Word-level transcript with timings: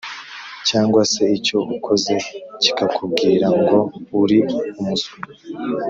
cyangwa 0.67 1.01
se 1.13 1.23
icyo 1.37 1.57
ukoze 1.75 2.15
kikakubwira 2.61 3.47
ngo 3.59 3.79
«uri 4.21 4.39
umuswa!» 4.79 5.15